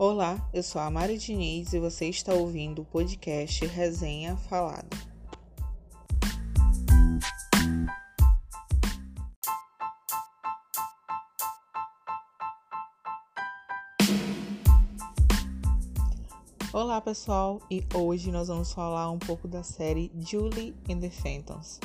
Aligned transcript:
Olá, 0.00 0.48
eu 0.54 0.62
sou 0.62 0.80
a 0.80 0.88
Mari 0.88 1.18
Diniz 1.18 1.72
e 1.72 1.80
você 1.80 2.08
está 2.08 2.32
ouvindo 2.32 2.82
o 2.82 2.84
podcast 2.84 3.66
Resenha 3.66 4.36
Falada. 4.36 4.86
Olá 16.72 17.00
pessoal, 17.00 17.60
e 17.68 17.84
hoje 17.92 18.30
nós 18.30 18.46
vamos 18.46 18.72
falar 18.72 19.10
um 19.10 19.18
pouco 19.18 19.48
da 19.48 19.64
série 19.64 20.12
Julie 20.20 20.76
and 20.88 21.00
the 21.00 21.10
Phantoms. 21.10 21.80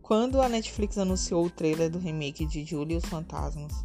Quando 0.00 0.40
a 0.40 0.48
Netflix 0.48 0.96
anunciou 0.96 1.44
o 1.44 1.50
trailer 1.50 1.90
do 1.90 1.98
remake 1.98 2.46
de 2.46 2.64
Julie 2.64 2.94
e 2.94 2.96
os 2.96 3.04
Fantasmas, 3.04 3.84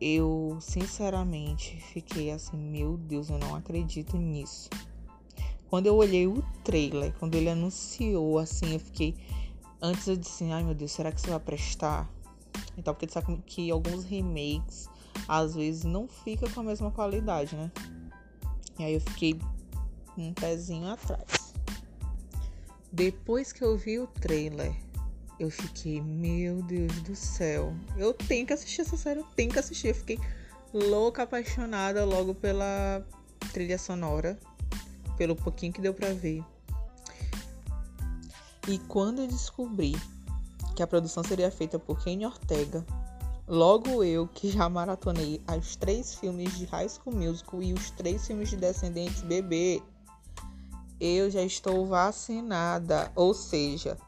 eu 0.00 0.58
sinceramente 0.60 1.76
fiquei 1.92 2.30
assim, 2.30 2.56
meu 2.56 2.96
Deus, 2.96 3.30
eu 3.30 3.38
não 3.38 3.54
acredito 3.54 4.16
nisso. 4.16 4.68
Quando 5.68 5.86
eu 5.86 5.96
olhei 5.96 6.26
o 6.26 6.42
trailer, 6.62 7.12
quando 7.18 7.34
ele 7.34 7.50
anunciou 7.50 8.38
assim, 8.38 8.74
eu 8.74 8.80
fiquei. 8.80 9.14
Antes 9.80 10.06
eu 10.06 10.16
disse, 10.16 10.44
ai 10.44 10.62
meu 10.62 10.74
Deus, 10.74 10.92
será 10.92 11.10
que 11.10 11.18
isso 11.18 11.28
vai 11.28 11.40
prestar? 11.40 12.08
Então, 12.76 12.94
porque 12.94 13.12
sabe 13.12 13.42
que 13.46 13.70
alguns 13.70 14.04
remakes 14.04 14.88
às 15.28 15.54
vezes 15.54 15.84
não 15.84 16.08
fica 16.08 16.48
com 16.50 16.60
a 16.60 16.64
mesma 16.64 16.90
qualidade, 16.90 17.56
né? 17.56 17.70
E 18.78 18.84
aí 18.84 18.94
eu 18.94 19.00
fiquei 19.00 19.40
um 20.16 20.32
pezinho 20.32 20.88
atrás. 20.88 21.54
Depois 22.92 23.52
que 23.52 23.62
eu 23.62 23.76
vi 23.76 23.98
o 23.98 24.06
trailer, 24.06 24.74
eu 25.44 25.50
fiquei, 25.50 26.00
meu 26.00 26.62
Deus 26.62 26.92
do 27.02 27.14
céu, 27.14 27.74
eu 27.98 28.14
tenho 28.14 28.46
que 28.46 28.52
assistir 28.52 28.80
essa 28.80 28.96
série, 28.96 29.20
eu 29.20 29.26
tenho 29.36 29.50
que 29.50 29.58
assistir. 29.58 29.88
Eu 29.88 29.94
fiquei 29.94 30.18
louca, 30.72 31.22
apaixonada 31.22 32.04
logo 32.04 32.34
pela 32.34 33.04
trilha 33.52 33.78
sonora, 33.78 34.38
pelo 35.16 35.36
pouquinho 35.36 35.72
que 35.72 35.80
deu 35.80 35.92
pra 35.92 36.12
ver. 36.14 36.42
E 38.66 38.78
quando 38.78 39.20
eu 39.20 39.28
descobri 39.28 39.94
que 40.74 40.82
a 40.82 40.86
produção 40.86 41.22
seria 41.22 41.50
feita 41.50 41.78
por 41.78 42.02
Kenny 42.02 42.24
Ortega, 42.24 42.84
logo 43.46 44.02
eu 44.02 44.26
que 44.26 44.50
já 44.50 44.66
maratonei 44.68 45.42
os 45.58 45.76
três 45.76 46.14
filmes 46.14 46.56
de 46.56 46.64
High 46.64 46.88
School 46.88 47.14
Musical 47.14 47.62
e 47.62 47.74
os 47.74 47.90
três 47.90 48.26
filmes 48.26 48.48
de 48.48 48.56
Descendentes 48.56 49.20
Bebê, 49.20 49.82
eu 50.98 51.30
já 51.30 51.42
estou 51.42 51.86
vacinada, 51.86 53.12
ou 53.14 53.34
seja, 53.34 53.98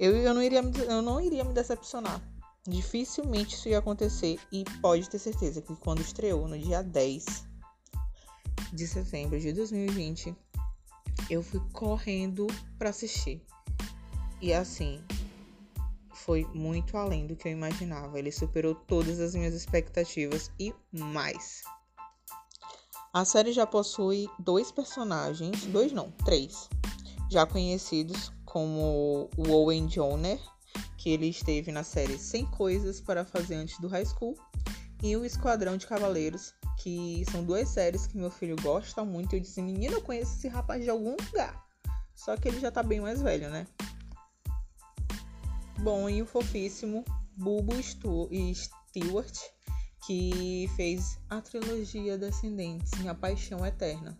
eu, 0.00 0.16
eu, 0.16 0.32
não 0.32 0.42
iria, 0.42 0.62
eu 0.88 1.02
não 1.02 1.20
iria 1.20 1.44
me 1.44 1.52
decepcionar. 1.52 2.22
Dificilmente 2.66 3.54
isso 3.54 3.68
ia 3.68 3.78
acontecer. 3.78 4.40
E 4.50 4.64
pode 4.80 5.10
ter 5.10 5.18
certeza 5.18 5.60
que 5.60 5.76
quando 5.76 6.00
estreou 6.00 6.48
no 6.48 6.58
dia 6.58 6.82
10 6.82 7.26
de 8.72 8.88
setembro 8.88 9.38
de 9.38 9.52
2020, 9.52 10.34
eu 11.28 11.42
fui 11.42 11.60
correndo 11.74 12.46
para 12.78 12.88
assistir. 12.88 13.44
E 14.40 14.54
assim, 14.54 15.04
foi 16.14 16.46
muito 16.54 16.96
além 16.96 17.26
do 17.26 17.36
que 17.36 17.48
eu 17.48 17.52
imaginava. 17.52 18.18
Ele 18.18 18.32
superou 18.32 18.74
todas 18.74 19.20
as 19.20 19.34
minhas 19.34 19.52
expectativas 19.52 20.50
e 20.58 20.72
mais. 20.90 21.62
A 23.12 23.26
série 23.26 23.52
já 23.52 23.66
possui 23.66 24.30
dois 24.38 24.72
personagens, 24.72 25.66
dois 25.66 25.92
não, 25.92 26.10
três, 26.24 26.70
já 27.30 27.44
conhecidos 27.44 28.32
como 28.50 29.30
o 29.36 29.48
Owen 29.48 29.88
Joner, 29.88 30.38
que 30.96 31.10
ele 31.10 31.28
esteve 31.28 31.70
na 31.70 31.84
série 31.84 32.18
100 32.18 32.46
Coisas 32.46 33.00
para 33.00 33.24
Fazer 33.24 33.54
Antes 33.54 33.78
do 33.78 33.86
High 33.86 34.06
School, 34.06 34.36
e 35.02 35.16
o 35.16 35.24
Esquadrão 35.24 35.76
de 35.76 35.86
Cavaleiros, 35.86 36.52
que 36.76 37.24
são 37.30 37.44
duas 37.44 37.68
séries 37.68 38.08
que 38.08 38.18
meu 38.18 38.30
filho 38.30 38.56
gosta 38.60 39.04
muito. 39.04 39.34
Eu 39.34 39.40
disse, 39.40 39.62
menino, 39.62 39.94
eu 39.94 40.02
conheço 40.02 40.36
esse 40.36 40.48
rapaz 40.48 40.82
de 40.82 40.90
algum 40.90 41.12
lugar. 41.12 41.64
Só 42.14 42.36
que 42.36 42.48
ele 42.48 42.58
já 42.58 42.72
tá 42.72 42.82
bem 42.82 43.00
mais 43.00 43.22
velho, 43.22 43.48
né? 43.50 43.66
Bom, 45.78 46.10
e 46.10 46.20
o 46.20 46.26
fofíssimo 46.26 47.04
Bubo 47.36 47.72
Stewart, 47.80 49.38
que 50.06 50.68
fez 50.74 51.18
a 51.30 51.40
trilogia 51.40 52.18
Descendentes, 52.18 52.98
Minha 52.98 53.14
Paixão 53.14 53.64
Eterna. 53.64 54.18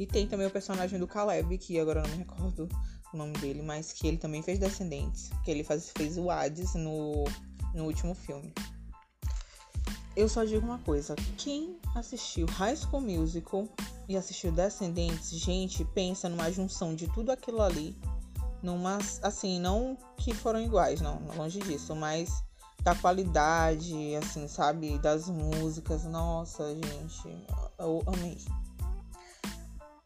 E 0.00 0.06
tem 0.06 0.26
também 0.26 0.46
o 0.46 0.50
personagem 0.50 0.98
do 0.98 1.06
Caleb, 1.06 1.58
que 1.58 1.78
agora 1.78 2.00
eu 2.00 2.04
não 2.04 2.10
me 2.12 2.16
recordo 2.16 2.66
o 3.12 3.16
nome 3.18 3.34
dele, 3.34 3.60
mas 3.60 3.92
que 3.92 4.08
ele 4.08 4.16
também 4.16 4.40
fez 4.42 4.58
Descendentes, 4.58 5.28
que 5.44 5.50
ele 5.50 5.62
faz, 5.62 5.90
fez 5.94 6.16
o 6.16 6.30
Hades 6.30 6.72
no, 6.72 7.24
no 7.74 7.84
último 7.84 8.14
filme. 8.14 8.50
Eu 10.16 10.26
só 10.26 10.42
digo 10.42 10.64
uma 10.64 10.78
coisa, 10.78 11.14
quem 11.36 11.76
assistiu 11.94 12.46
High 12.46 12.76
School 12.76 13.02
Musical 13.02 13.68
e 14.08 14.16
assistiu 14.16 14.50
Descendentes, 14.50 15.32
gente, 15.32 15.84
pensa 15.84 16.30
numa 16.30 16.50
junção 16.50 16.94
de 16.94 17.06
tudo 17.08 17.30
aquilo 17.30 17.60
ali, 17.60 17.94
numa, 18.62 18.96
assim, 19.20 19.60
não 19.60 19.98
que 20.16 20.32
foram 20.32 20.62
iguais, 20.62 21.02
não, 21.02 21.20
longe 21.36 21.58
disso, 21.58 21.94
mas 21.94 22.42
da 22.82 22.94
qualidade, 22.94 24.14
assim, 24.16 24.48
sabe, 24.48 24.98
das 24.98 25.28
músicas, 25.28 26.04
nossa, 26.04 26.74
gente, 26.74 27.46
eu 27.78 28.02
amei 28.06 28.38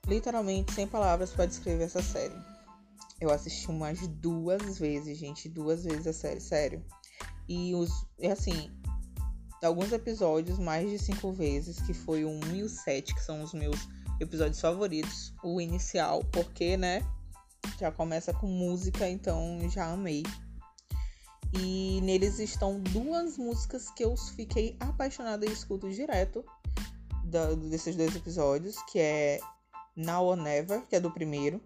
literalmente 0.07 0.73
sem 0.73 0.87
palavras 0.87 1.31
para 1.31 1.47
descrever 1.47 1.85
essa 1.85 2.03
série. 2.03 2.35
Eu 3.21 3.31
assisti 3.31 3.69
umas 3.69 4.07
duas 4.07 4.79
vezes, 4.79 5.19
gente, 5.19 5.49
duas 5.49 5.85
vezes 5.85 6.07
a 6.07 6.13
série, 6.13 6.41
sério. 6.41 6.85
E 7.49 7.75
os, 7.75 8.07
assim, 8.31 8.71
alguns 9.63 9.93
episódios 9.93 10.59
mais 10.59 10.91
de 10.91 10.99
cinco 10.99 11.33
vezes, 11.33 11.81
que 11.81 11.95
foi 11.95 12.25
o 12.25 12.29
1 12.29 12.57
e 12.57 12.63
o 12.63 12.69
7, 12.69 13.15
que 13.15 13.23
são 13.23 13.43
os 13.43 13.53
meus 13.53 13.89
episódios 14.21 14.61
favoritos. 14.61 15.33
O 15.43 15.61
inicial, 15.61 16.23
porque, 16.33 16.77
né, 16.77 17.03
já 17.79 17.91
começa 17.91 18.33
com 18.33 18.47
música, 18.47 19.09
então 19.09 19.59
já 19.71 19.87
amei. 19.87 20.23
E 21.53 22.01
neles 22.03 22.39
estão 22.41 22.81
duas 22.81 23.39
músicas 23.39 23.89
que 23.91 24.05
eu 24.05 24.17
fiquei 24.17 24.77
apaixonada 24.81 25.47
e 25.47 25.53
escuto 25.53 25.89
direto 25.89 26.45
da, 27.25 27.55
desses 27.55 27.95
dois 27.95 28.15
episódios, 28.15 28.77
que 28.91 28.99
é 28.99 29.39
Now 29.97 30.25
or 30.25 30.37
Never, 30.37 30.83
que 30.87 30.97
é 30.97 31.01
do 31.01 31.11
primeiro, 31.11 31.61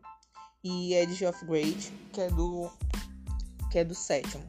e 0.63 0.95
Edge 0.95 1.25
of 1.27 1.45
Great, 1.45 1.93
que 2.13 2.21
é 2.21 2.31
do 2.31 2.71
que 3.71 3.79
é 3.79 3.85
do 3.85 3.95
sétimo. 3.95 4.45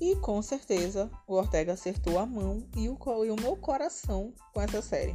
E 0.00 0.16
com 0.16 0.40
certeza 0.40 1.10
o 1.26 1.34
Ortega 1.34 1.74
acertou 1.74 2.18
a 2.18 2.24
mão 2.24 2.66
e 2.74 2.88
o, 2.88 2.98
e 3.24 3.30
o 3.30 3.36
meu 3.36 3.54
coração 3.56 4.32
com 4.54 4.60
essa 4.60 4.80
série. 4.80 5.14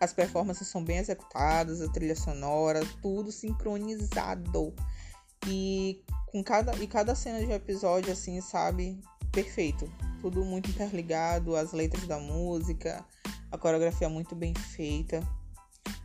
As 0.00 0.12
performances 0.12 0.68
são 0.68 0.82
bem 0.82 0.98
executadas, 0.98 1.80
a 1.80 1.88
trilha 1.88 2.14
sonora, 2.14 2.80
tudo 3.02 3.32
sincronizado. 3.32 4.72
E 5.46 6.04
com 6.26 6.42
cada 6.42 6.74
e 6.76 6.86
cada 6.86 7.14
cena 7.16 7.44
de 7.44 7.50
episódio 7.50 8.12
assim, 8.12 8.40
sabe, 8.40 9.00
perfeito. 9.32 9.92
Tudo 10.20 10.44
muito 10.44 10.70
interligado, 10.70 11.56
as 11.56 11.72
letras 11.72 12.06
da 12.06 12.18
música, 12.18 13.04
a 13.50 13.58
coreografia 13.58 14.08
muito 14.08 14.36
bem 14.36 14.54
feita. 14.54 15.20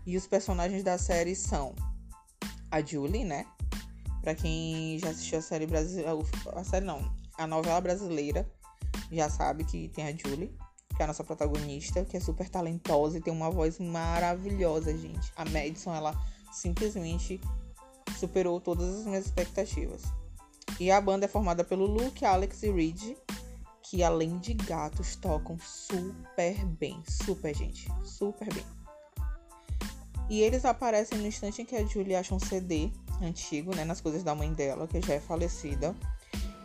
E 0.08 0.16
os 0.16 0.26
personagens 0.26 0.86
da 0.86 0.98
série 0.98 1.36
são 1.36 1.76
a 2.72 2.82
Julie, 2.82 3.26
né? 3.26 3.46
Pra 4.22 4.34
quem 4.34 4.98
já 5.00 5.10
assistiu 5.10 5.40
a 5.40 5.42
série 5.42 5.68
brasileira. 5.68 6.12
A 6.56 6.64
série 6.64 6.86
não, 6.86 7.14
a 7.38 7.46
novela 7.46 7.82
brasileira 7.82 8.50
já 9.12 9.30
sabe 9.30 9.66
que 9.66 9.90
tem 9.90 10.08
a 10.08 10.16
Julie, 10.16 10.56
que 10.96 11.02
é 11.02 11.04
a 11.04 11.08
nossa 11.08 11.26
protagonista, 11.26 12.06
que 12.06 12.16
é 12.16 12.22
super 12.22 12.48
talentosa 12.48 13.18
e 13.18 13.22
tem 13.22 13.34
uma 13.34 13.52
voz 13.52 13.80
maravilhosa, 13.80 14.98
gente. 14.98 15.30
A 15.36 15.44
Madison, 15.44 15.94
ela 15.94 16.16
simplesmente 16.54 17.42
superou 18.18 18.62
todas 18.62 19.00
as 19.00 19.06
minhas 19.06 19.26
expectativas. 19.26 20.04
E 20.80 20.90
a 20.90 21.02
banda 21.02 21.26
é 21.26 21.28
formada 21.28 21.66
pelo 21.66 21.86
Luke, 21.86 22.24
Alex 22.24 22.64
e 22.64 22.72
Reed, 22.72 23.18
que 23.84 24.02
além 24.02 24.38
de 24.38 24.54
gatos 24.54 25.18
tocam 25.18 25.60
super 25.60 26.66
bem. 26.66 27.04
Super, 27.06 27.54
gente. 27.54 27.90
Super 28.06 28.48
bem. 28.54 28.77
E 30.30 30.42
eles 30.42 30.66
aparecem 30.66 31.18
no 31.18 31.28
instante 31.28 31.62
em 31.62 31.66
que 31.66 31.76
a 31.76 31.86
Julie 31.86 32.16
acha 32.16 32.36
um 32.36 32.40
CD 32.40 32.92
antigo, 33.22 33.76
né, 33.76 33.86
nas 33.86 34.02
coisas 34.02 34.24
da 34.24 34.36
mãe 34.36 34.52
dela, 34.52 34.88
que 34.88 35.02
já 35.02 35.14
é 35.14 35.20
falecida, 35.20 35.96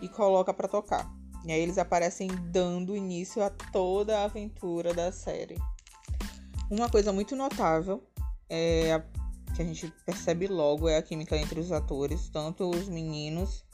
e 0.01 0.09
coloca 0.09 0.53
para 0.53 0.67
tocar. 0.67 1.11
E 1.45 1.53
aí 1.53 1.61
eles 1.61 1.79
aparecem 1.79 2.29
dando 2.51 2.97
início 2.97 3.43
a 3.43 3.51
toda 3.51 4.19
a 4.19 4.25
aventura 4.25 4.93
da 4.93 5.13
série. 5.13 5.57
Uma 6.71 6.89
coisa 6.89 7.13
muito 7.13 7.37
notável 7.37 8.03
é 8.49 8.93
a, 8.93 9.01
que 9.55 9.63
a 9.63 9.65
gente 9.65 9.93
percebe 10.05 10.47
logo 10.49 10.89
é 10.89 10.97
a 10.97 11.03
química 11.03 11.37
entre 11.37 11.61
os 11.61 11.71
atores, 11.71 12.29
tanto 12.29 12.69
os 12.69 12.89
meninos 12.89 13.65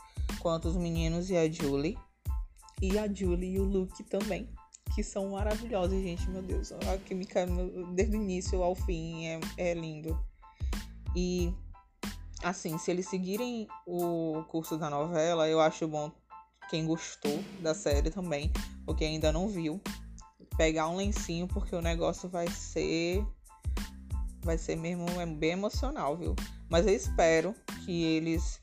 quanto 0.40 0.68
os 0.68 0.76
meninos 0.76 1.30
e 1.30 1.36
a 1.36 1.50
Julie. 1.50 1.98
E 2.80 2.98
a 2.98 3.12
Julie 3.12 3.54
e 3.54 3.60
o 3.60 3.64
Luke 3.64 4.02
também 4.04 4.48
que 4.94 5.02
são 5.02 5.30
maravilhosas, 5.30 6.00
gente. 6.02 6.28
Meu 6.30 6.42
Deus, 6.42 6.72
a 6.72 6.98
química 6.98 7.46
desde 7.94 8.16
o 8.16 8.22
início 8.22 8.62
ao 8.62 8.74
fim 8.74 9.26
é, 9.26 9.40
é 9.56 9.74
lindo. 9.74 10.18
E 11.14 11.52
assim, 12.42 12.78
se 12.78 12.90
eles 12.90 13.08
seguirem 13.08 13.66
o 13.86 14.44
curso 14.48 14.76
da 14.76 14.88
novela, 14.90 15.48
eu 15.48 15.60
acho 15.60 15.86
bom 15.86 16.10
quem 16.68 16.86
gostou 16.86 17.42
da 17.60 17.74
série 17.74 18.10
também, 18.10 18.52
ou 18.86 18.94
quem 18.94 19.14
ainda 19.14 19.32
não 19.32 19.48
viu, 19.48 19.80
pegar 20.56 20.88
um 20.88 20.96
lencinho 20.96 21.48
porque 21.48 21.74
o 21.74 21.80
negócio 21.80 22.28
vai 22.28 22.48
ser 22.48 23.24
vai 24.42 24.56
ser 24.56 24.76
mesmo 24.76 25.08
é 25.20 25.26
bem 25.26 25.52
emocional, 25.52 26.16
viu? 26.16 26.34
Mas 26.70 26.86
eu 26.86 26.94
espero 26.94 27.54
que 27.84 28.02
eles 28.02 28.60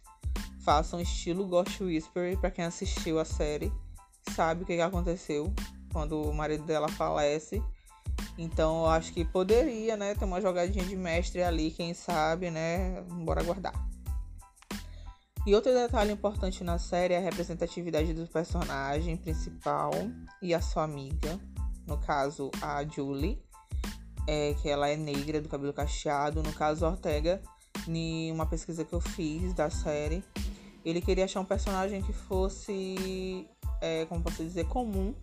façam 0.64 1.00
estilo 1.00 1.48
Ghost 1.48 1.84
Whisperer 1.84 2.40
para 2.40 2.50
quem 2.50 2.66
assistiu 2.66 3.20
a 3.20 3.26
série, 3.26 3.72
sabe 4.34 4.64
o 4.64 4.66
que, 4.66 4.76
que 4.76 4.82
aconteceu 4.82 5.54
quando 5.96 6.22
o 6.22 6.34
marido 6.34 6.66
dela 6.66 6.90
falece. 6.90 7.64
Então 8.38 8.82
eu 8.82 8.88
acho 8.88 9.14
que 9.14 9.24
poderia, 9.24 9.96
né, 9.96 10.14
ter 10.14 10.26
uma 10.26 10.42
jogadinha 10.42 10.84
de 10.84 10.94
mestre 10.94 11.42
ali, 11.42 11.72
quem 11.72 11.94
sabe, 11.94 12.52
né? 12.52 13.02
Bora 13.24 13.40
aguardar. 13.40 13.74
E 15.48 15.56
outro 15.56 15.72
detalhe 15.74 16.12
importante 16.12 16.66
na 16.66 16.78
série 16.78 17.14
é 17.14 17.18
a 17.18 17.22
representatividade 17.22 18.14
do 18.14 18.28
personagem 18.28 19.16
principal 19.16 19.92
e 20.42 20.54
a 20.54 20.60
sua 20.60 20.84
amiga, 20.84 21.40
no 21.88 21.98
caso 21.98 22.52
a 22.62 22.84
Julie, 22.84 23.42
é, 24.28 24.54
que 24.56 24.68
ela 24.68 24.90
é 24.90 24.98
negra, 24.98 25.40
do 25.40 25.48
cabelo 25.48 25.72
cacheado. 25.72 26.44
No 26.44 26.52
caso, 26.52 26.86
Ortega, 26.86 27.42
em 27.88 28.34
uma 28.34 28.46
pesquisa 28.46 28.84
que 28.84 28.92
eu 28.92 29.00
fiz 29.00 29.54
da 29.54 29.70
série, 29.70 30.22
ele 30.84 31.00
queria 31.00 31.24
achar 31.24 31.40
um 31.40 31.46
personagem 31.46 32.02
que 32.02 32.12
fosse, 32.12 33.48
é, 33.80 34.06
como 34.08 34.22
posso 34.24 34.44
dizer, 34.44 34.66
comum 34.68 35.16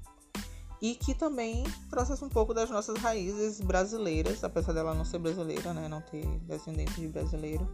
e 0.83 0.97
que 0.97 1.15
também 1.15 1.63
trouxesse 1.89 2.25
um 2.25 2.29
pouco 2.29 2.53
das 2.53 2.69
nossas 2.69 2.99
raízes 2.99 3.61
brasileiras, 3.61 4.43
apesar 4.43 4.73
dela 4.73 4.93
não 4.93 5.05
ser 5.05 5.21
brasileira, 5.21 5.73
né, 5.73 5.87
não 5.87 6.03
ter 6.03 6.27
descendente 6.41 7.01
de 7.01 7.07
brasileiro. 7.07 7.69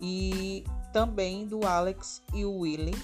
E 0.00 0.64
também 0.92 1.44
do 1.44 1.66
Alex 1.66 2.22
e 2.32 2.44
o 2.44 2.58
Willie, 2.58 2.94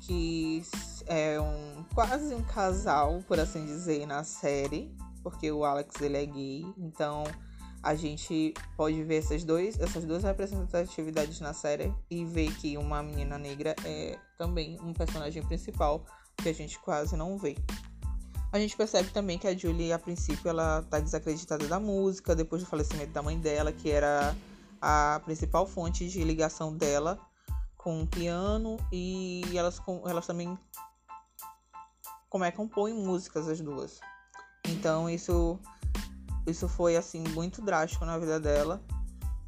que 0.00 0.64
é 1.06 1.38
um 1.38 1.84
quase 1.94 2.34
um 2.34 2.42
casal, 2.42 3.22
por 3.28 3.38
assim 3.38 3.66
dizer, 3.66 4.06
na 4.06 4.24
série, 4.24 4.96
porque 5.22 5.52
o 5.52 5.62
Alex 5.62 6.00
ele 6.00 6.16
é 6.16 6.24
gay, 6.24 6.64
então 6.78 7.24
a 7.82 7.94
gente 7.94 8.54
pode 8.78 9.02
ver 9.04 9.16
essas, 9.16 9.44
dois, 9.44 9.78
essas 9.78 10.06
duas 10.06 10.22
representatividades 10.22 11.38
na 11.40 11.52
série 11.52 11.92
e 12.10 12.24
ver 12.24 12.50
que 12.56 12.78
uma 12.78 13.02
menina 13.02 13.36
negra 13.36 13.76
é 13.84 14.18
também 14.38 14.80
um 14.80 14.94
personagem 14.94 15.42
principal 15.42 16.06
que 16.38 16.48
a 16.48 16.54
gente 16.54 16.78
quase 16.78 17.14
não 17.14 17.36
vê. 17.36 17.56
A 18.56 18.58
gente 18.58 18.74
percebe 18.74 19.10
também 19.10 19.36
que 19.38 19.46
a 19.46 19.54
Julie, 19.54 19.92
a 19.92 19.98
princípio, 19.98 20.48
ela 20.48 20.82
tá 20.88 20.98
desacreditada 20.98 21.68
da 21.68 21.78
música, 21.78 22.34
depois 22.34 22.62
do 22.62 22.66
falecimento 22.66 23.12
da 23.12 23.22
mãe 23.22 23.38
dela, 23.38 23.70
que 23.70 23.90
era 23.90 24.34
a 24.80 25.20
principal 25.26 25.66
fonte 25.66 26.08
de 26.08 26.24
ligação 26.24 26.74
dela 26.74 27.20
com 27.76 28.02
o 28.02 28.06
piano, 28.06 28.78
e 28.90 29.42
elas, 29.54 29.78
elas 30.06 30.26
também 30.26 30.58
como 32.30 32.44
é, 32.44 32.50
compõem 32.50 32.94
músicas 32.94 33.46
as 33.46 33.60
duas. 33.60 34.00
Então 34.68 35.10
isso, 35.10 35.60
isso 36.46 36.66
foi 36.66 36.96
assim 36.96 37.22
muito 37.34 37.60
drástico 37.60 38.06
na 38.06 38.16
vida 38.16 38.40
dela. 38.40 38.82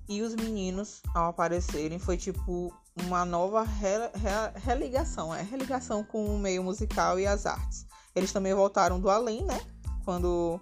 E 0.06 0.20
os 0.20 0.34
meninos, 0.34 1.00
ao 1.14 1.30
aparecerem, 1.30 1.98
foi 1.98 2.18
tipo 2.18 2.70
uma 2.94 3.24
nova 3.24 3.62
re, 3.62 4.10
re, 4.14 4.60
religação, 4.60 5.34
é 5.34 5.40
religação 5.40 6.04
com 6.04 6.26
o 6.26 6.38
meio 6.38 6.62
musical 6.62 7.18
e 7.18 7.26
as 7.26 7.46
artes. 7.46 7.88
Eles 8.14 8.32
também 8.32 8.54
voltaram 8.54 9.00
do 9.00 9.10
além, 9.10 9.44
né? 9.44 9.60
Quando, 10.04 10.60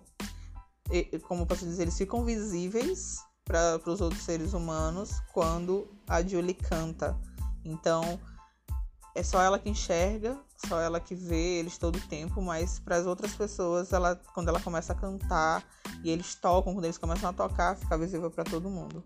como 1.26 1.46
posso 1.46 1.64
dizer, 1.64 1.82
eles 1.82 1.96
ficam 1.96 2.24
visíveis 2.24 3.18
para 3.44 3.80
os 3.86 4.00
outros 4.00 4.22
seres 4.22 4.52
humanos 4.52 5.20
quando 5.32 5.88
a 6.08 6.22
Julie 6.22 6.54
canta. 6.54 7.16
Então, 7.64 8.18
é 9.14 9.22
só 9.22 9.40
ela 9.40 9.58
que 9.58 9.70
enxerga, 9.70 10.38
só 10.68 10.80
ela 10.80 11.00
que 11.00 11.14
vê 11.14 11.58
eles 11.58 11.78
todo 11.78 11.96
o 11.96 12.08
tempo, 12.08 12.42
mas 12.42 12.78
para 12.78 12.96
as 12.96 13.06
outras 13.06 13.34
pessoas, 13.34 13.92
ela, 13.92 14.20
quando 14.34 14.48
ela 14.48 14.60
começa 14.60 14.92
a 14.92 14.96
cantar 14.96 15.64
e 16.04 16.10
eles 16.10 16.34
tocam, 16.34 16.74
quando 16.74 16.84
eles 16.84 16.98
começam 16.98 17.30
a 17.30 17.32
tocar, 17.32 17.76
fica 17.76 17.96
visível 17.96 18.30
para 18.30 18.44
todo 18.44 18.68
mundo. 18.68 19.02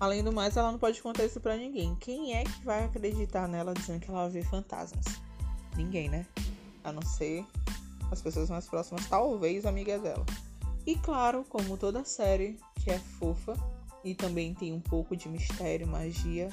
Além 0.00 0.22
do 0.22 0.32
mais, 0.32 0.56
ela 0.56 0.72
não 0.72 0.78
pode 0.78 1.00
contar 1.00 1.24
isso 1.24 1.40
para 1.40 1.56
ninguém. 1.56 1.94
Quem 1.96 2.34
é 2.34 2.44
que 2.44 2.64
vai 2.64 2.84
acreditar 2.84 3.48
nela 3.48 3.72
dizendo 3.72 4.00
que 4.00 4.10
ela 4.10 4.28
vê 4.28 4.42
fantasmas? 4.42 5.04
Ninguém, 5.76 6.08
né? 6.08 6.26
A 6.84 6.92
não 6.92 7.02
ser 7.02 7.44
as 8.10 8.22
pessoas 8.22 8.48
mais 8.50 8.68
próximas, 8.68 9.06
talvez 9.08 9.66
amigas 9.66 10.00
dela. 10.02 10.24
E 10.86 10.96
claro, 10.96 11.44
como 11.48 11.76
toda 11.76 12.04
série 12.04 12.60
que 12.76 12.90
é 12.90 12.98
fofa 12.98 13.54
e 14.04 14.14
também 14.14 14.54
tem 14.54 14.72
um 14.72 14.80
pouco 14.80 15.16
de 15.16 15.28
mistério, 15.28 15.86
magia 15.88 16.50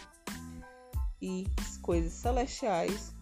e 1.22 1.46
coisas 1.82 2.14
celestiais, 2.14 3.14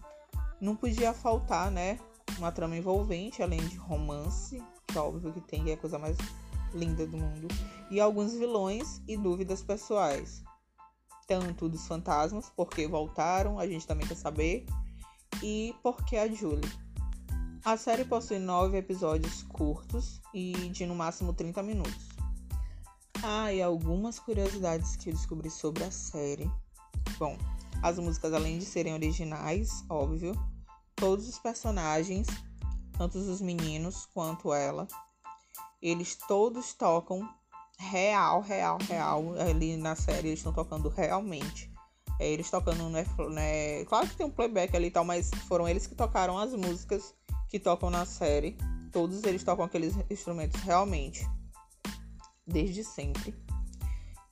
não 0.60 0.76
podia 0.76 1.12
faltar, 1.12 1.70
né, 1.70 1.98
uma 2.38 2.52
trama 2.52 2.76
envolvente, 2.76 3.42
além 3.42 3.60
de 3.66 3.76
romance, 3.76 4.62
que 4.86 4.96
é 4.96 5.00
óbvio 5.00 5.32
que 5.32 5.40
tem, 5.40 5.64
que 5.64 5.70
é 5.70 5.74
a 5.74 5.76
coisa 5.76 5.98
mais 5.98 6.16
linda 6.72 7.06
do 7.06 7.16
mundo, 7.16 7.48
e 7.90 8.00
alguns 8.00 8.32
vilões 8.34 9.02
e 9.08 9.16
dúvidas 9.16 9.62
pessoais. 9.62 10.42
Tanto 11.26 11.68
dos 11.68 11.86
fantasmas, 11.86 12.50
porque 12.56 12.86
voltaram, 12.86 13.58
a 13.58 13.66
gente 13.66 13.86
também 13.86 14.06
quer 14.06 14.16
saber, 14.16 14.64
e 15.42 15.74
porque 15.82 16.16
a 16.16 16.28
Julie. 16.28 16.70
A 17.62 17.76
série 17.76 18.06
possui 18.06 18.38
nove 18.38 18.78
episódios 18.78 19.42
curtos 19.42 20.18
e 20.32 20.52
de 20.70 20.86
no 20.86 20.94
máximo 20.94 21.34
30 21.34 21.62
minutos. 21.62 22.08
Ah, 23.22 23.52
e 23.52 23.60
algumas 23.60 24.18
curiosidades 24.18 24.96
que 24.96 25.10
eu 25.10 25.14
descobri 25.14 25.50
sobre 25.50 25.84
a 25.84 25.90
série. 25.90 26.50
Bom, 27.18 27.36
as 27.82 27.98
músicas, 27.98 28.32
além 28.32 28.58
de 28.58 28.64
serem 28.64 28.94
originais, 28.94 29.84
óbvio, 29.90 30.32
todos 30.96 31.28
os 31.28 31.38
personagens, 31.38 32.28
tanto 32.96 33.18
os 33.18 33.42
meninos 33.42 34.06
quanto 34.06 34.54
ela, 34.54 34.88
eles 35.82 36.16
todos 36.16 36.72
tocam 36.72 37.28
real, 37.78 38.40
real, 38.40 38.78
real. 38.88 39.34
Ali 39.38 39.76
na 39.76 39.94
série 39.94 40.28
eles 40.28 40.38
estão 40.38 40.52
tocando 40.54 40.88
realmente. 40.88 41.70
É, 42.18 42.26
eles 42.26 42.50
tocando, 42.50 42.88
né, 42.88 43.04
né? 43.30 43.84
Claro 43.84 44.08
que 44.08 44.16
tem 44.16 44.26
um 44.26 44.30
playback 44.30 44.74
ali 44.74 44.86
e 44.86 44.90
tal, 44.90 45.04
mas 45.04 45.30
foram 45.46 45.68
eles 45.68 45.86
que 45.86 45.94
tocaram 45.94 46.38
as 46.38 46.54
músicas 46.54 47.14
que 47.50 47.58
tocam 47.58 47.90
na 47.90 48.06
série. 48.06 48.56
Todos 48.92 49.22
eles 49.24 49.44
tocam 49.44 49.64
aqueles 49.64 49.94
instrumentos 50.08 50.60
realmente, 50.62 51.28
desde 52.46 52.84
sempre. 52.84 53.34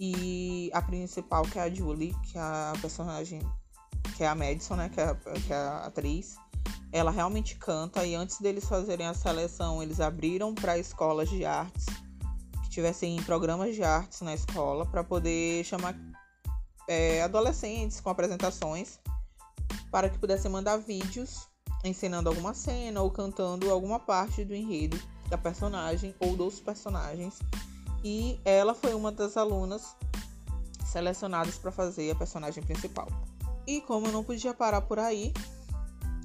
E 0.00 0.70
a 0.72 0.80
principal, 0.80 1.42
que 1.42 1.58
é 1.58 1.62
a 1.62 1.70
Julie, 1.70 2.14
que 2.22 2.38
é 2.38 2.40
a 2.40 2.72
personagem, 2.80 3.40
que 4.16 4.22
é 4.22 4.28
a 4.28 4.34
Madison, 4.34 4.76
né? 4.76 4.88
Que 4.88 5.00
é 5.00 5.04
a, 5.04 5.14
que 5.14 5.52
é 5.52 5.56
a 5.56 5.86
atriz. 5.86 6.36
Ela 6.92 7.10
realmente 7.10 7.56
canta. 7.56 8.06
E 8.06 8.14
antes 8.14 8.40
deles 8.40 8.64
fazerem 8.64 9.06
a 9.06 9.14
seleção, 9.14 9.82
eles 9.82 10.00
abriram 10.00 10.54
para 10.54 10.78
escolas 10.78 11.28
de 11.28 11.44
artes 11.44 11.86
que 12.62 12.70
tivessem 12.70 13.20
programas 13.24 13.74
de 13.74 13.82
artes 13.82 14.20
na 14.20 14.34
escola 14.34 14.86
para 14.86 15.02
poder 15.02 15.64
chamar 15.64 15.96
é, 16.86 17.22
adolescentes 17.22 18.00
com 18.00 18.08
apresentações 18.08 19.00
para 19.90 20.08
que 20.08 20.18
pudessem 20.18 20.50
mandar 20.50 20.76
vídeos 20.76 21.48
ensinando 21.88 22.28
alguma 22.28 22.54
cena 22.54 23.00
ou 23.00 23.10
cantando 23.10 23.70
alguma 23.70 23.98
parte 23.98 24.44
do 24.44 24.54
enredo 24.54 25.00
da 25.28 25.36
personagem 25.36 26.14
ou 26.20 26.36
dos 26.36 26.60
personagens. 26.60 27.38
E 28.04 28.38
ela 28.44 28.74
foi 28.74 28.94
uma 28.94 29.10
das 29.10 29.36
alunas 29.36 29.96
selecionadas 30.86 31.58
para 31.58 31.72
fazer 31.72 32.10
a 32.10 32.14
personagem 32.14 32.62
principal. 32.62 33.08
E 33.66 33.80
como 33.82 34.06
eu 34.06 34.12
não 34.12 34.24
podia 34.24 34.54
parar 34.54 34.80
por 34.80 34.98
aí, 34.98 35.32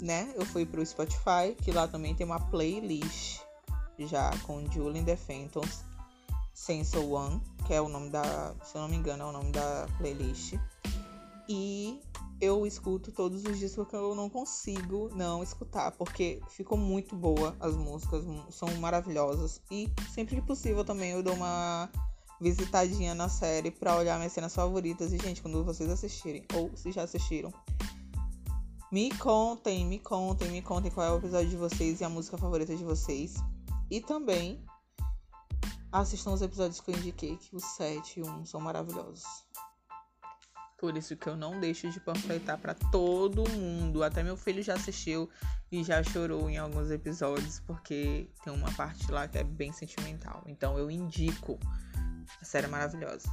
né? 0.02 0.32
Eu 0.36 0.46
fui 0.46 0.66
pro 0.66 0.86
Spotify, 0.86 1.56
que 1.62 1.72
lá 1.72 1.88
também 1.88 2.16
tem 2.16 2.26
uma 2.26 2.40
playlist 2.40 3.42
já 4.00 4.32
com 4.46 4.70
Julian 4.72 5.04
The 5.04 5.16
Phantoms 5.16 5.84
Sense 6.54 6.98
One, 6.98 7.42
que 7.66 7.74
é 7.74 7.82
o 7.82 7.90
nome 7.90 8.10
da, 8.10 8.54
se 8.64 8.76
eu 8.76 8.82
não 8.82 8.90
me 8.90 8.96
engano, 8.96 9.24
é 9.24 9.26
o 9.26 9.32
nome 9.32 9.52
da 9.52 9.88
playlist. 9.98 10.54
E 11.50 12.00
eu 12.44 12.68
escuto 12.68 13.12
todos 13.12 13.46
os 13.46 13.58
dias 13.58 13.74
porque 13.74 13.96
eu 13.96 14.14
não 14.14 14.30
consigo 14.30 15.10
não 15.16 15.42
escutar, 15.42 15.92
porque 15.92 16.42
ficou 16.50 16.78
muito 16.78 17.16
boa 17.16 17.56
as 17.60 17.76
músicas, 17.76 18.26
são 18.50 18.68
maravilhosas. 18.76 19.62
E 19.72 19.90
sempre 20.14 20.36
que 20.36 20.42
possível 20.42 20.84
também 20.84 21.12
eu 21.12 21.24
dou 21.24 21.34
uma 21.36 21.90
visitadinha 22.42 23.16
na 23.16 23.30
série 23.30 23.72
para 23.72 23.96
olhar 23.96 24.18
minhas 24.18 24.34
cenas 24.34 24.54
favoritas. 24.54 25.14
E, 25.14 25.18
gente, 25.18 25.42
quando 25.42 25.64
vocês 25.64 25.90
assistirem, 25.90 26.46
ou 26.54 26.70
se 26.76 26.92
já 26.92 27.04
assistiram, 27.04 27.54
me 28.92 29.10
contem, 29.18 29.86
me 29.86 30.00
contem, 30.00 30.52
me 30.52 30.62
contem 30.62 30.92
qual 30.92 31.08
é 31.08 31.12
o 31.14 31.18
episódio 31.18 31.50
de 31.50 31.58
vocês 31.58 32.02
e 32.02 32.04
a 32.04 32.10
música 32.10 32.38
favorita 32.38 32.76
de 32.76 32.84
vocês. 32.84 33.36
E 33.90 34.02
também 34.02 34.62
assistam 35.94 36.34
os 36.34 36.42
episódios 36.42 36.82
que 36.82 36.92
eu 36.92 36.96
indiquei, 36.96 37.38
que 37.38 37.56
os 37.56 37.64
7 37.78 38.20
e 38.20 38.24
1 38.24 38.46
são 38.46 38.60
maravilhosos. 38.60 39.24
Por 40.78 40.98
isso 40.98 41.16
que 41.16 41.28
eu 41.28 41.36
não 41.36 41.60
deixo 41.60 41.90
de 41.90 42.00
panfletar 42.00 42.58
para 42.58 42.74
todo 42.74 43.50
mundo. 43.50 44.04
Até 44.04 44.22
meu 44.22 44.36
filho 44.36 44.62
já 44.62 44.74
assistiu 44.74 45.30
e 45.72 45.84
já 45.84 46.04
chorou 46.04 46.50
em 46.50 46.58
alguns 46.58 46.92
episódios, 46.92 47.60
porque 47.62 48.30
tem 48.44 48.54
uma 48.54 48.72
parte 48.74 49.12
lá 49.12 49.28
que 49.28 49.38
é 49.38 49.44
bem 49.44 49.72
sentimental. 49.72 50.44
Então 50.46 50.78
eu 50.78 50.92
indico. 50.92 51.58
A 52.42 52.46
série 52.46 52.66
é 52.66 52.70
maravilhosa. 52.70 53.30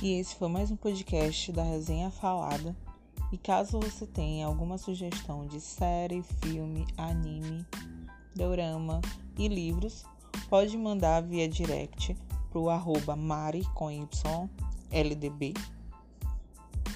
E 0.00 0.20
esse 0.20 0.36
foi 0.36 0.48
mais 0.48 0.70
um 0.70 0.76
podcast 0.76 1.50
da 1.50 1.62
Resenha 1.62 2.08
Falada. 2.08 2.76
E 3.30 3.36
caso 3.36 3.78
você 3.78 4.06
tenha 4.06 4.46
alguma 4.46 4.78
sugestão 4.78 5.46
de 5.46 5.60
série, 5.60 6.22
filme, 6.22 6.86
anime, 6.96 7.66
dorama 8.34 9.00
e 9.36 9.48
livros, 9.48 10.04
pode 10.48 10.76
mandar 10.76 11.22
via 11.22 11.48
direct 11.48 12.16
pro 12.50 12.70
arroba 12.70 13.14
mari 13.14 13.64
com 13.74 13.90
y 13.90 14.08
ldb 14.90 15.54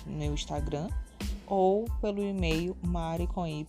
no 0.07 0.25
Instagram 0.25 0.89
ou 1.47 1.85
pelo 2.01 2.23
e-mail 2.23 2.77
mari 2.83 3.27
com 3.27 3.47
y 3.47 3.67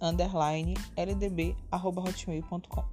underline 0.00 0.74
ldb 0.96 1.56
arroba 1.70 2.02
hotmail.com. 2.02 2.84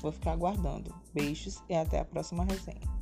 Vou 0.00 0.12
ficar 0.12 0.32
aguardando. 0.32 0.94
Beijos 1.12 1.62
e 1.68 1.74
até 1.74 2.00
a 2.00 2.04
próxima 2.04 2.44
resenha. 2.44 2.97